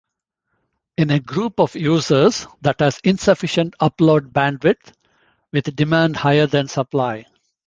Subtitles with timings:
[0.97, 4.93] In a group of users that has insufficient upload-bandwidth,
[5.51, 7.27] with demand higher than supply.